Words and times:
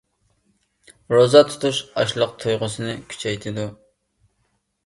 روزا 1.15 1.43
تۇتۇش 1.51 1.81
ئاچلىق 2.01 2.33
تۇيغۇسىنى 2.45 2.99
كۈچەيتىدۇ. 3.13 3.71